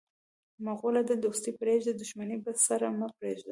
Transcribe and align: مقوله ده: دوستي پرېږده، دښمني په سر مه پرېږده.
مقوله 0.65 1.01
ده: 1.07 1.15
دوستي 1.25 1.51
پرېږده، 1.59 1.91
دښمني 2.01 2.37
په 2.45 2.51
سر 2.65 2.81
مه 2.99 3.07
پرېږده. 3.17 3.49